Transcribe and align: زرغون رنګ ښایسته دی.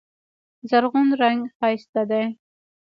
زرغون 0.69 1.07
رنګ 1.21 1.39
ښایسته 1.57 2.01
دی. 2.09 2.25